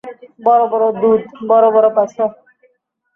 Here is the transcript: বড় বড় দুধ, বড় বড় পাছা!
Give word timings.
বড় 0.45 0.63
বড় 0.71 0.85
দুধ, 1.01 1.21
বড় 1.49 1.67
বড় 1.75 1.87
পাছা! 1.97 2.25